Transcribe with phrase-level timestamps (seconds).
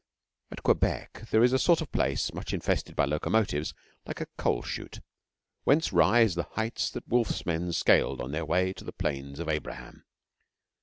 [0.49, 3.75] At Quebec there is a sort of place, much infested by locomotives,
[4.07, 4.99] like a coal chute,
[5.63, 9.47] whence rise the heights that Wolfe's men scaled on their way to the Plains of
[9.47, 10.05] Abraham.